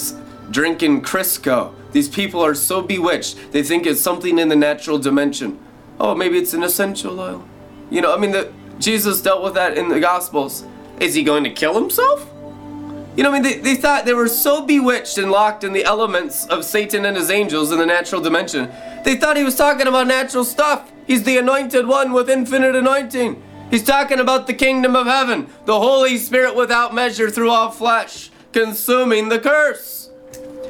drinking 0.49 1.01
Crisco. 1.01 1.73
These 1.91 2.07
people 2.07 2.39
are 2.39 2.55
so 2.55 2.81
bewitched. 2.81 3.51
They 3.51 3.63
think 3.63 3.85
it's 3.85 3.99
something 3.99 4.39
in 4.39 4.47
the 4.47 4.55
natural 4.55 4.97
dimension. 4.97 5.59
Oh, 5.99 6.15
maybe 6.15 6.37
it's 6.37 6.53
an 6.53 6.63
essential 6.63 7.19
oil. 7.19 7.45
You 7.89 7.99
know, 7.99 8.15
I 8.15 8.17
mean, 8.17 8.31
the, 8.31 8.53
Jesus 8.79 9.21
dealt 9.21 9.43
with 9.43 9.55
that 9.55 9.77
in 9.77 9.89
the 9.89 9.99
Gospels. 9.99 10.63
Is 11.01 11.15
he 11.15 11.23
going 11.23 11.43
to 11.43 11.49
kill 11.49 11.77
himself? 11.77 12.25
You 13.19 13.23
know, 13.23 13.31
I 13.31 13.33
mean, 13.33 13.41
they, 13.41 13.57
they 13.57 13.75
thought 13.75 14.05
they 14.05 14.13
were 14.13 14.29
so 14.29 14.65
bewitched 14.65 15.17
and 15.17 15.29
locked 15.29 15.65
in 15.65 15.73
the 15.73 15.83
elements 15.83 16.45
of 16.45 16.63
Satan 16.63 17.03
and 17.03 17.17
his 17.17 17.29
angels 17.29 17.69
in 17.69 17.77
the 17.77 17.85
natural 17.85 18.21
dimension. 18.21 18.71
They 19.03 19.17
thought 19.17 19.35
he 19.35 19.43
was 19.43 19.55
talking 19.55 19.87
about 19.87 20.07
natural 20.07 20.45
stuff. 20.45 20.89
He's 21.05 21.23
the 21.23 21.37
anointed 21.37 21.85
one 21.85 22.13
with 22.13 22.29
infinite 22.29 22.77
anointing. 22.77 23.43
He's 23.71 23.83
talking 23.83 24.21
about 24.21 24.47
the 24.47 24.53
kingdom 24.53 24.95
of 24.95 25.05
heaven, 25.05 25.49
the 25.65 25.77
Holy 25.77 26.17
Spirit 26.17 26.55
without 26.55 26.95
measure 26.95 27.29
through 27.29 27.49
all 27.49 27.71
flesh, 27.71 28.31
consuming 28.53 29.27
the 29.27 29.39
curse. 29.39 30.09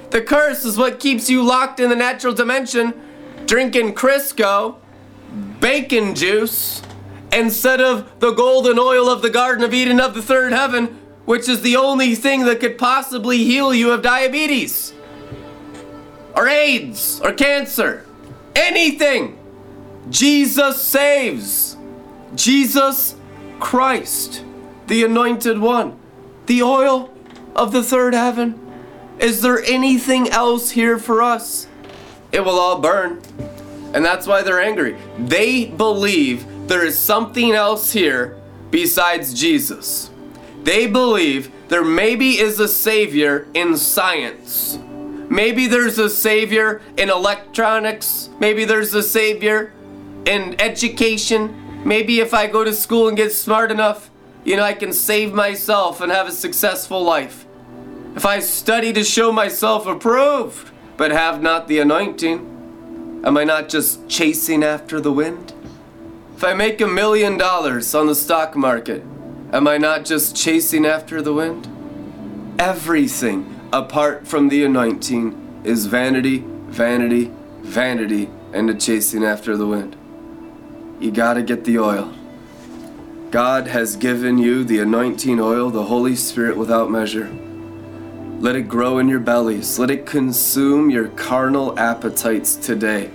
The 0.09 0.23
curse 0.23 0.65
is 0.65 0.75
what 0.75 0.99
keeps 0.99 1.29
you 1.29 1.43
locked 1.43 1.79
in 1.79 1.91
the 1.91 1.95
natural 1.95 2.33
dimension, 2.33 2.99
drinking 3.45 3.93
Crisco, 3.93 4.77
bacon 5.59 6.15
juice, 6.15 6.81
instead 7.31 7.79
of 7.79 8.19
the 8.19 8.31
golden 8.31 8.79
oil 8.79 9.07
of 9.07 9.21
the 9.21 9.29
Garden 9.29 9.63
of 9.63 9.71
Eden 9.71 9.99
of 9.99 10.15
the 10.15 10.23
third 10.23 10.51
heaven, 10.51 10.99
which 11.29 11.47
is 11.47 11.61
the 11.61 11.75
only 11.75 12.15
thing 12.15 12.45
that 12.45 12.59
could 12.59 12.75
possibly 12.75 13.37
heal 13.37 13.71
you 13.71 13.91
of 13.91 14.01
diabetes, 14.01 14.95
or 16.35 16.47
AIDS, 16.47 17.21
or 17.23 17.31
cancer. 17.31 18.03
Anything. 18.55 19.37
Jesus 20.09 20.81
saves. 20.81 21.77
Jesus 22.33 23.15
Christ, 23.59 24.43
the 24.87 25.03
anointed 25.03 25.59
one, 25.59 25.99
the 26.47 26.63
oil 26.63 27.13
of 27.55 27.73
the 27.73 27.83
third 27.83 28.15
heaven. 28.15 28.59
Is 29.19 29.43
there 29.43 29.63
anything 29.65 30.29
else 30.29 30.71
here 30.71 30.97
for 30.97 31.21
us? 31.21 31.67
It 32.31 32.39
will 32.39 32.57
all 32.57 32.81
burn. 32.81 33.21
And 33.93 34.03
that's 34.03 34.25
why 34.25 34.41
they're 34.41 34.59
angry. 34.59 34.97
They 35.19 35.65
believe 35.65 36.67
there 36.67 36.83
is 36.83 36.97
something 36.97 37.51
else 37.51 37.91
here 37.91 38.35
besides 38.71 39.31
Jesus. 39.31 40.08
They 40.63 40.87
believe 40.87 41.51
there 41.69 41.83
maybe 41.83 42.39
is 42.39 42.59
a 42.59 42.67
savior 42.67 43.47
in 43.53 43.77
science. 43.77 44.77
Maybe 45.29 45.67
there's 45.67 45.99
a 45.99 46.09
savior 46.09 46.81
in 46.97 47.09
electronics. 47.09 48.29
Maybe 48.39 48.65
there's 48.65 48.93
a 48.93 49.03
savior 49.03 49.73
in 50.25 50.59
education. 50.59 51.83
Maybe 51.85 52.19
if 52.19 52.33
I 52.33 52.47
go 52.47 52.63
to 52.63 52.73
school 52.73 53.07
and 53.07 53.15
get 53.15 53.31
smart 53.31 53.71
enough, 53.71 54.09
you 54.43 54.55
know, 54.55 54.63
I 54.63 54.73
can 54.73 54.91
save 54.91 55.33
myself 55.33 56.01
and 56.01 56.11
have 56.11 56.27
a 56.27 56.31
successful 56.31 57.03
life. 57.03 57.45
If 58.15 58.25
I 58.25 58.39
study 58.39 58.91
to 58.93 59.03
show 59.03 59.31
myself 59.31 59.85
approved, 59.85 60.71
but 60.97 61.11
have 61.11 61.41
not 61.41 61.67
the 61.67 61.79
anointing, 61.79 63.21
am 63.23 63.37
I 63.37 63.43
not 63.43 63.69
just 63.69 64.09
chasing 64.09 64.63
after 64.63 64.99
the 64.99 65.11
wind? 65.11 65.53
If 66.35 66.43
I 66.43 66.53
make 66.53 66.81
a 66.81 66.87
million 66.87 67.37
dollars 67.37 67.93
on 67.93 68.07
the 68.07 68.15
stock 68.15 68.55
market, 68.55 69.03
am 69.51 69.67
I 69.67 69.77
not 69.77 70.05
just 70.05 70.35
chasing 70.35 70.85
after 70.85 71.21
the 71.21 71.33
wind? 71.33 71.67
Everything 72.59 73.59
apart 73.71 74.27
from 74.27 74.49
the 74.49 74.63
anointing 74.63 75.61
is 75.63 75.85
vanity, 75.85 76.43
vanity, 76.67 77.31
vanity, 77.61 78.29
and 78.53 78.69
a 78.69 78.73
chasing 78.73 79.23
after 79.23 79.55
the 79.55 79.67
wind 79.67 79.95
you 80.99 81.11
gotta 81.11 81.41
get 81.41 81.63
the 81.63 81.79
oil. 81.79 82.13
God 83.31 83.67
has 83.67 83.95
given 83.95 84.37
you 84.37 84.63
the 84.63 84.79
anointing 84.79 85.39
oil, 85.39 85.69
the 85.69 85.85
Holy 85.85 86.15
Spirit 86.15 86.57
without 86.57 86.91
measure. 86.91 87.29
Let 88.39 88.55
it 88.55 88.63
grow 88.63 88.99
in 88.99 89.07
your 89.07 89.19
bellies. 89.19 89.79
Let 89.79 89.91
it 89.91 90.05
consume 90.05 90.89
your 90.89 91.09
carnal 91.09 91.77
appetites 91.79 92.55
today. 92.55 93.11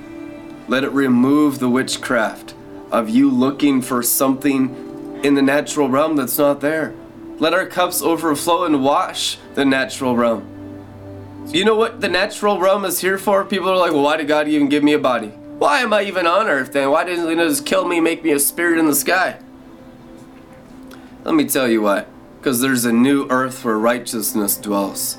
Let 0.68 0.84
it 0.84 0.92
remove 0.92 1.58
the 1.58 1.68
witchcraft 1.68 2.54
of 2.90 3.10
you 3.10 3.30
looking 3.30 3.82
for 3.82 4.02
something 4.02 4.83
in 5.25 5.35
the 5.35 5.43
natural 5.43 5.88
realm 5.88 6.16
that's 6.16 6.37
not 6.37 6.61
there. 6.61 6.95
Let 7.38 7.54
our 7.54 7.66
cups 7.66 8.02
overflow 8.02 8.64
and 8.64 8.85
wash 8.85 9.38
the 9.54 9.64
natural 9.64 10.16
realm. 10.16 10.47
You 11.49 11.64
know 11.64 11.75
what 11.75 12.02
the 12.02 12.11
natural 12.11 12.61
realm 12.61 12.85
is 12.85 13.00
here 13.00 13.16
for? 13.16 13.43
People 13.45 13.71
are 13.71 13.76
like, 13.76 13.93
well, 13.93 14.02
why 14.02 14.19
did 14.19 14.28
God 14.28 14.49
even 14.49 14.69
give 14.69 14.85
me 14.85 14.93
a 14.93 14.99
body? 14.99 15.28
Why 15.59 15.81
am 15.81 15.95
I 15.95 16.02
even 16.02 16.26
on 16.26 16.47
earth 16.47 16.73
then? 16.73 16.90
Why 16.90 17.04
didn't 17.04 17.26
he 17.26 17.35
just 17.37 17.64
kill 17.64 17.87
me, 17.87 18.00
make 18.00 18.23
me 18.23 18.33
a 18.33 18.38
spirit 18.38 18.78
in 18.78 18.87
the 18.87 18.95
sky? 18.95 19.38
Let 21.25 21.35
me 21.35 21.49
tell 21.49 21.69
you 21.69 21.81
why. 21.81 22.04
Because 22.38 22.61
there's 22.61 22.85
a 22.85 22.93
new 22.93 23.26
earth 23.31 23.64
where 23.64 23.78
righteousness 23.78 24.59
dwells. 24.59 25.16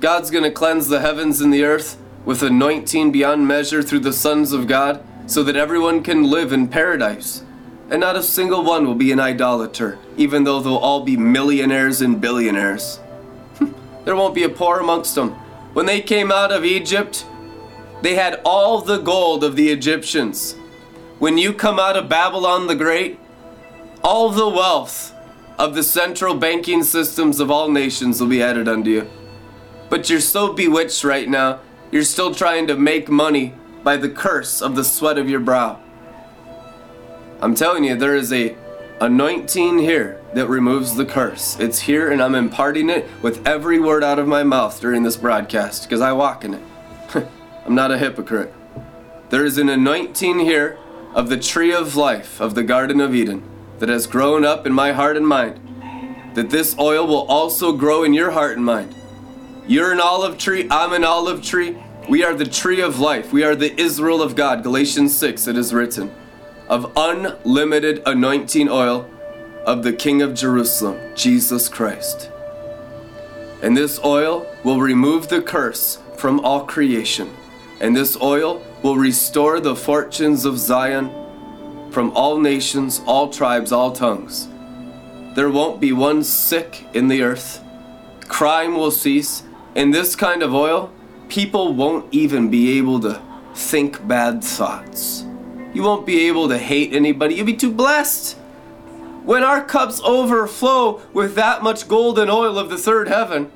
God's 0.00 0.30
going 0.30 0.44
to 0.44 0.50
cleanse 0.50 0.88
the 0.88 1.00
heavens 1.00 1.40
and 1.40 1.54
the 1.54 1.64
earth 1.64 1.96
with 2.26 2.42
anointing 2.42 3.12
beyond 3.12 3.48
measure 3.48 3.82
through 3.82 4.00
the 4.00 4.12
sons 4.12 4.52
of 4.52 4.66
God 4.66 5.02
so 5.26 5.42
that 5.42 5.56
everyone 5.56 6.02
can 6.02 6.24
live 6.24 6.52
in 6.52 6.68
paradise. 6.68 7.44
And 7.92 8.00
not 8.00 8.16
a 8.16 8.22
single 8.22 8.64
one 8.64 8.86
will 8.86 8.94
be 8.94 9.12
an 9.12 9.20
idolater, 9.20 9.98
even 10.16 10.44
though 10.44 10.60
they'll 10.60 10.76
all 10.76 11.04
be 11.04 11.14
millionaires 11.18 12.00
and 12.00 12.18
billionaires. 12.18 12.98
there 14.06 14.16
won't 14.16 14.34
be 14.34 14.44
a 14.44 14.48
poor 14.48 14.80
amongst 14.80 15.14
them. 15.14 15.32
When 15.74 15.84
they 15.84 16.00
came 16.00 16.32
out 16.32 16.52
of 16.52 16.64
Egypt, 16.64 17.26
they 18.00 18.14
had 18.14 18.40
all 18.46 18.80
the 18.80 18.96
gold 18.96 19.44
of 19.44 19.56
the 19.56 19.68
Egyptians. 19.68 20.54
When 21.18 21.36
you 21.36 21.52
come 21.52 21.78
out 21.78 21.98
of 21.98 22.08
Babylon 22.08 22.66
the 22.66 22.74
Great, 22.74 23.20
all 24.02 24.30
the 24.30 24.48
wealth 24.48 25.14
of 25.58 25.74
the 25.74 25.82
central 25.82 26.34
banking 26.34 26.84
systems 26.84 27.40
of 27.40 27.50
all 27.50 27.68
nations 27.68 28.22
will 28.22 28.28
be 28.28 28.42
added 28.42 28.68
unto 28.68 28.88
you. 28.88 29.10
But 29.90 30.08
you're 30.08 30.20
so 30.20 30.54
bewitched 30.54 31.04
right 31.04 31.28
now, 31.28 31.60
you're 31.90 32.04
still 32.04 32.34
trying 32.34 32.66
to 32.68 32.74
make 32.74 33.10
money 33.10 33.52
by 33.84 33.98
the 33.98 34.08
curse 34.08 34.62
of 34.62 34.76
the 34.76 34.82
sweat 34.82 35.18
of 35.18 35.28
your 35.28 35.40
brow. 35.40 35.78
I'm 37.42 37.56
telling 37.56 37.82
you, 37.82 37.96
there 37.96 38.14
is 38.14 38.32
a 38.32 38.56
anointing 39.00 39.80
here 39.80 40.20
that 40.32 40.46
removes 40.46 40.94
the 40.94 41.04
curse. 41.04 41.58
It's 41.58 41.80
here, 41.80 42.08
and 42.08 42.22
I'm 42.22 42.36
imparting 42.36 42.88
it 42.88 43.08
with 43.20 43.44
every 43.44 43.80
word 43.80 44.04
out 44.04 44.20
of 44.20 44.28
my 44.28 44.44
mouth 44.44 44.80
during 44.80 45.02
this 45.02 45.16
broadcast 45.16 45.82
because 45.82 46.00
I 46.00 46.12
walk 46.12 46.44
in 46.44 46.54
it. 46.54 46.62
I'm 47.66 47.74
not 47.74 47.90
a 47.90 47.98
hypocrite. 47.98 48.54
There 49.30 49.44
is 49.44 49.58
an 49.58 49.68
anointing 49.68 50.38
here 50.38 50.78
of 51.14 51.28
the 51.28 51.36
tree 51.36 51.74
of 51.74 51.96
life 51.96 52.40
of 52.40 52.54
the 52.54 52.62
Garden 52.62 53.00
of 53.00 53.12
Eden 53.12 53.42
that 53.80 53.88
has 53.88 54.06
grown 54.06 54.44
up 54.44 54.64
in 54.64 54.72
my 54.72 54.92
heart 54.92 55.16
and 55.16 55.26
mind. 55.26 55.58
That 56.34 56.50
this 56.50 56.78
oil 56.78 57.08
will 57.08 57.26
also 57.26 57.72
grow 57.72 58.04
in 58.04 58.14
your 58.14 58.30
heart 58.30 58.56
and 58.56 58.64
mind. 58.64 58.94
You're 59.66 59.90
an 59.90 60.00
olive 60.00 60.38
tree, 60.38 60.68
I'm 60.70 60.92
an 60.92 61.02
olive 61.02 61.42
tree. 61.42 61.76
We 62.08 62.22
are 62.22 62.34
the 62.34 62.46
tree 62.46 62.80
of 62.80 63.00
life. 63.00 63.32
We 63.32 63.42
are 63.42 63.56
the 63.56 63.74
Israel 63.80 64.22
of 64.22 64.36
God. 64.36 64.62
Galatians 64.62 65.16
6, 65.16 65.48
it 65.48 65.58
is 65.58 65.74
written, 65.74 66.14
of 66.68 66.92
unlimited 66.96 68.02
anointing 68.06 68.68
oil 68.68 69.08
of 69.64 69.82
the 69.82 69.92
King 69.92 70.22
of 70.22 70.34
Jerusalem, 70.34 70.98
Jesus 71.14 71.68
Christ. 71.68 72.30
And 73.62 73.76
this 73.76 74.00
oil 74.04 74.46
will 74.64 74.80
remove 74.80 75.28
the 75.28 75.40
curse 75.40 75.98
from 76.16 76.40
all 76.40 76.66
creation. 76.66 77.30
And 77.80 77.96
this 77.96 78.20
oil 78.20 78.64
will 78.82 78.96
restore 78.96 79.60
the 79.60 79.76
fortunes 79.76 80.44
of 80.44 80.58
Zion 80.58 81.10
from 81.90 82.10
all 82.12 82.38
nations, 82.38 83.00
all 83.06 83.28
tribes, 83.28 83.70
all 83.70 83.92
tongues. 83.92 84.48
There 85.34 85.50
won't 85.50 85.80
be 85.80 85.92
one 85.92 86.24
sick 86.24 86.84
in 86.92 87.08
the 87.08 87.22
earth. 87.22 87.62
Crime 88.28 88.74
will 88.74 88.90
cease. 88.90 89.44
In 89.74 89.90
this 89.90 90.16
kind 90.16 90.42
of 90.42 90.54
oil, 90.54 90.92
people 91.28 91.72
won't 91.74 92.12
even 92.12 92.50
be 92.50 92.78
able 92.78 93.00
to 93.00 93.22
think 93.54 94.06
bad 94.06 94.42
thoughts. 94.42 95.24
You 95.72 95.82
won't 95.82 96.06
be 96.06 96.28
able 96.28 96.48
to 96.48 96.58
hate 96.58 96.92
anybody. 96.92 97.34
You'll 97.34 97.46
be 97.46 97.56
too 97.56 97.72
blessed. 97.72 98.36
When 99.24 99.44
our 99.44 99.64
cups 99.64 100.00
overflow 100.02 101.00
with 101.12 101.34
that 101.36 101.62
much 101.62 101.88
golden 101.88 102.28
oil 102.28 102.58
of 102.58 102.68
the 102.70 102.78
third 102.78 103.08
heaven, 103.08 103.46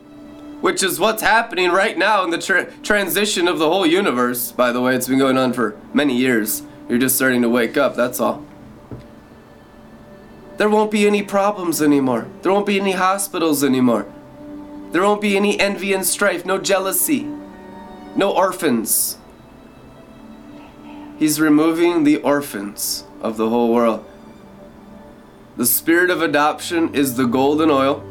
which 0.61 0.82
is 0.82 0.99
what's 0.99 1.23
happening 1.23 1.70
right 1.70 1.99
now 1.99 2.25
in 2.25 2.30
the 2.30 2.38
tra- 2.38 2.70
transition 2.82 3.46
of 3.49 3.58
the 3.58 3.68
whole 3.68 3.85
universe, 3.85 4.52
by 4.52 4.73
the 4.73 4.80
way, 4.80 4.94
it's 4.94 5.08
been 5.08 5.18
going 5.18 5.37
on 5.37 5.52
for 5.52 5.76
many 5.92 6.16
years. 6.16 6.62
You're 6.88 6.99
just 6.99 7.16
starting 7.16 7.42
to 7.42 7.49
wake 7.49 7.76
up, 7.76 7.96
that's 7.96 8.20
all. 8.20 8.44
There 10.56 10.70
won't 10.70 10.90
be 10.90 11.06
any 11.06 11.23
problems 11.23 11.82
anymore. 11.82 12.26
There 12.42 12.52
won't 12.52 12.66
be 12.66 12.80
any 12.80 12.92
hospitals 12.92 13.62
anymore. 13.62 14.06
There 14.92 15.02
won't 15.02 15.20
be 15.20 15.37
any 15.37 15.61
envy 15.61 15.92
and 15.92 16.06
strife, 16.06 16.46
no 16.46 16.58
jealousy, 16.58 17.28
no 18.14 18.32
orphans. 18.32 19.15
He's 21.18 21.40
removing 21.40 22.04
the 22.04 22.18
orphans 22.18 23.04
of 23.23 23.37
the 23.37 23.49
whole 23.49 23.73
world. 23.73 24.04
The 25.56 25.66
spirit 25.66 26.11
of 26.11 26.20
adoption 26.20 26.94
is 26.94 27.16
the 27.16 27.25
golden 27.25 27.70
oil. 27.70 28.04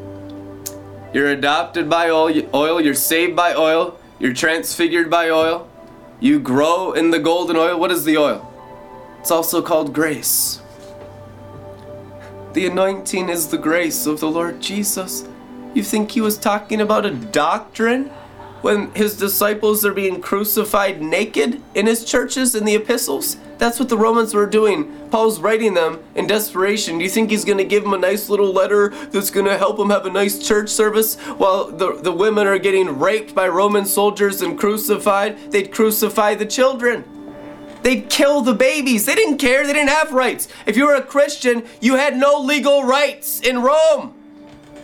You're 1.14 1.30
adopted 1.30 1.90
by 1.90 2.10
oil, 2.10 2.82
you're 2.82 2.94
saved 2.94 3.36
by 3.36 3.54
oil, 3.54 4.00
you're 4.20 4.34
transfigured 4.34 5.10
by 5.10 5.30
oil. 5.30 5.70
You 6.20 6.40
grow 6.40 6.94
in 6.94 7.12
the 7.12 7.20
golden 7.20 7.56
oil. 7.56 7.80
What 7.80 7.92
is 7.92 8.06
the 8.06 8.18
oil? 8.18 8.52
It's 9.20 9.32
also 9.32 9.62
called 9.62 9.94
grace. 9.94 10.62
The 12.54 12.68
anointing 12.68 13.30
is 13.30 13.48
the 13.48 13.58
grace 13.58 14.06
of 14.06 14.20
the 14.20 14.30
Lord 14.30 14.62
Jesus. 14.62 15.28
You 15.74 15.84
think 15.84 16.12
he 16.12 16.22
was 16.22 16.38
talking 16.38 16.82
about 16.82 17.06
a 17.06 17.12
doctrine? 17.12 18.12
When 18.66 18.90
his 18.96 19.16
disciples 19.16 19.86
are 19.86 19.94
being 19.94 20.20
crucified 20.20 21.00
naked 21.00 21.62
in 21.76 21.86
his 21.86 22.04
churches 22.04 22.56
in 22.56 22.66
the 22.66 22.74
epistles? 22.74 23.38
That's 23.60 23.80
what 23.80 23.90
the 23.90 23.98
Romans 23.98 24.34
were 24.34 24.48
doing. 24.48 24.92
Paul's 25.12 25.40
writing 25.40 25.76
them 25.76 26.04
in 26.16 26.26
desperation. 26.26 26.98
Do 26.98 27.04
you 27.04 27.10
think 27.12 27.30
he's 27.30 27.46
going 27.46 27.60
to 27.60 27.64
give 27.64 27.84
them 27.84 27.94
a 27.94 27.98
nice 28.00 28.28
little 28.28 28.52
letter 28.52 28.90
that's 29.12 29.30
going 29.30 29.46
to 29.46 29.56
help 29.56 29.78
them 29.78 29.92
have 29.92 30.08
a 30.08 30.10
nice 30.10 30.40
church 30.40 30.70
service 30.70 31.14
while 31.38 31.70
the, 31.70 32.02
the 32.02 32.12
women 32.12 32.48
are 32.48 32.58
getting 32.58 32.98
raped 32.98 33.36
by 33.36 33.48
Roman 33.48 33.86
soldiers 33.86 34.42
and 34.42 34.58
crucified? 34.58 35.52
They'd 35.52 35.72
crucify 35.72 36.34
the 36.34 36.48
children. 36.48 37.04
They'd 37.84 38.10
kill 38.10 38.42
the 38.42 38.56
babies. 38.56 39.06
They 39.06 39.14
didn't 39.14 39.38
care. 39.38 39.68
They 39.68 39.74
didn't 39.74 39.90
have 39.90 40.12
rights. 40.12 40.48
If 40.66 40.76
you 40.76 40.88
were 40.88 40.96
a 40.96 41.04
Christian, 41.04 41.68
you 41.82 41.98
had 41.98 42.18
no 42.18 42.40
legal 42.40 42.84
rights 42.84 43.42
in 43.42 43.62
Rome, 43.62 44.16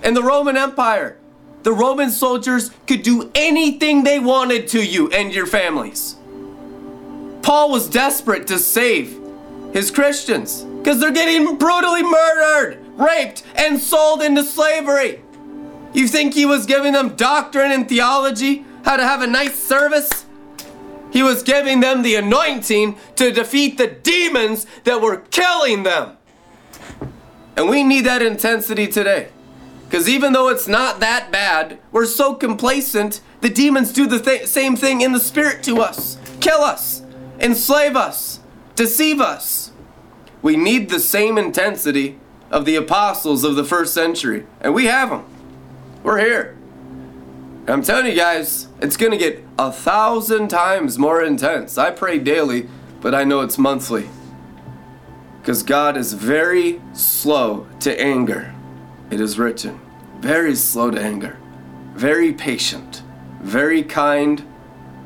in 0.03 0.13
the 0.13 0.21
Roman 0.21 0.55
Empire 0.55 1.17
the 1.63 1.73
Roman 1.73 2.09
soldiers 2.09 2.71
could 2.87 3.03
do 3.03 3.31
anything 3.35 4.03
they 4.03 4.19
wanted 4.19 4.67
to 4.69 4.83
you 4.83 5.09
and 5.11 5.33
your 5.33 5.45
families. 5.45 6.15
Paul 7.41 7.71
was 7.71 7.89
desperate 7.89 8.47
to 8.47 8.59
save 8.59 9.19
his 9.73 9.91
Christians 9.91 10.63
because 10.63 10.99
they're 10.99 11.11
getting 11.11 11.57
brutally 11.57 12.03
murdered, 12.03 12.79
raped, 12.97 13.43
and 13.55 13.79
sold 13.79 14.21
into 14.21 14.43
slavery. 14.43 15.21
You 15.93 16.07
think 16.07 16.33
he 16.33 16.45
was 16.45 16.65
giving 16.65 16.93
them 16.93 17.15
doctrine 17.15 17.71
and 17.71 17.87
theology, 17.87 18.65
how 18.83 18.97
to 18.97 19.03
have 19.03 19.21
a 19.21 19.27
nice 19.27 19.55
service? 19.55 20.25
He 21.11 21.23
was 21.23 21.43
giving 21.43 21.81
them 21.81 22.03
the 22.03 22.15
anointing 22.15 22.97
to 23.17 23.31
defeat 23.31 23.77
the 23.77 23.87
demons 23.87 24.65
that 24.85 25.01
were 25.01 25.17
killing 25.17 25.83
them. 25.83 26.17
And 27.57 27.69
we 27.69 27.83
need 27.83 28.05
that 28.05 28.21
intensity 28.21 28.87
today. 28.87 29.29
Because 29.91 30.07
even 30.07 30.31
though 30.31 30.47
it's 30.47 30.69
not 30.69 31.01
that 31.01 31.33
bad, 31.33 31.77
we're 31.91 32.05
so 32.05 32.33
complacent, 32.33 33.19
the 33.41 33.49
demons 33.49 33.91
do 33.91 34.07
the 34.07 34.21
th- 34.21 34.47
same 34.47 34.77
thing 34.77 35.01
in 35.01 35.11
the 35.11 35.19
spirit 35.19 35.63
to 35.63 35.81
us 35.81 36.17
kill 36.39 36.61
us, 36.61 37.03
enslave 37.41 37.97
us, 37.97 38.39
deceive 38.75 39.19
us. 39.19 39.73
We 40.41 40.55
need 40.55 40.89
the 40.89 41.01
same 41.01 41.37
intensity 41.37 42.17
of 42.49 42.63
the 42.63 42.77
apostles 42.77 43.43
of 43.43 43.57
the 43.57 43.65
first 43.65 43.93
century, 43.93 44.47
and 44.61 44.73
we 44.73 44.85
have 44.85 45.09
them. 45.09 45.25
We're 46.03 46.19
here. 46.19 46.57
I'm 47.67 47.83
telling 47.83 48.05
you 48.05 48.15
guys, 48.15 48.69
it's 48.81 48.95
going 48.95 49.11
to 49.11 49.17
get 49.17 49.43
a 49.59 49.73
thousand 49.73 50.47
times 50.47 50.97
more 50.97 51.21
intense. 51.21 51.77
I 51.77 51.91
pray 51.91 52.17
daily, 52.17 52.69
but 53.01 53.13
I 53.13 53.25
know 53.25 53.41
it's 53.41 53.57
monthly. 53.57 54.09
Because 55.41 55.63
God 55.63 55.97
is 55.97 56.13
very 56.13 56.81
slow 56.93 57.67
to 57.81 58.01
anger. 58.01 58.55
It 59.11 59.19
is 59.19 59.37
written, 59.37 59.79
very 60.19 60.55
slow 60.55 60.89
to 60.89 60.99
anger, 60.99 61.37
very 61.93 62.31
patient, 62.31 63.03
very 63.41 63.83
kind, 63.83 64.41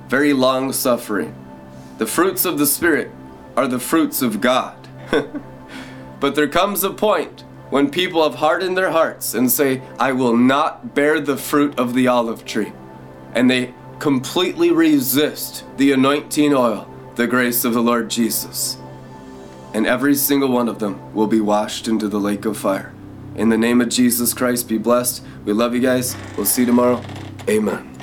very 0.07 0.31
long 0.31 0.71
suffering. 0.73 1.33
The 1.97 2.05
fruits 2.05 2.45
of 2.45 2.59
the 2.59 2.67
Spirit 2.67 3.09
are 3.57 3.67
the 3.67 3.79
fruits 3.79 4.21
of 4.21 4.41
God. 4.41 4.77
but 6.19 6.35
there 6.35 6.47
comes 6.47 6.83
a 6.83 6.91
point 6.91 7.41
when 7.71 7.89
people 7.89 8.21
have 8.21 8.35
hardened 8.35 8.77
their 8.77 8.91
hearts 8.91 9.33
and 9.33 9.51
say, 9.51 9.81
I 9.99 10.11
will 10.11 10.37
not 10.37 10.93
bear 10.93 11.19
the 11.19 11.35
fruit 11.35 11.79
of 11.79 11.95
the 11.95 12.07
olive 12.07 12.45
tree. 12.45 12.73
And 13.33 13.49
they 13.49 13.73
completely 13.97 14.69
resist 14.69 15.65
the 15.77 15.93
anointing 15.93 16.53
oil, 16.53 16.87
the 17.15 17.25
grace 17.25 17.65
of 17.65 17.73
the 17.73 17.81
Lord 17.81 18.11
Jesus. 18.11 18.77
And 19.73 19.87
every 19.87 20.13
single 20.13 20.51
one 20.51 20.69
of 20.69 20.77
them 20.77 21.13
will 21.13 21.27
be 21.27 21.41
washed 21.41 21.87
into 21.87 22.07
the 22.07 22.19
lake 22.19 22.45
of 22.45 22.55
fire. 22.55 22.94
In 23.35 23.49
the 23.49 23.57
name 23.57 23.81
of 23.81 23.89
Jesus 23.89 24.33
Christ, 24.33 24.69
be 24.69 24.77
blessed. 24.77 25.23
We 25.43 25.53
love 25.53 25.73
you 25.75 25.81
guys. 25.81 26.15
We'll 26.37 26.45
see 26.45 26.61
you 26.61 26.67
tomorrow. 26.67 27.03
Amen. 27.49 27.94